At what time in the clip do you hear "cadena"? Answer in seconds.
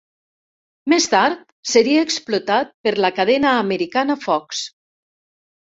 3.21-3.55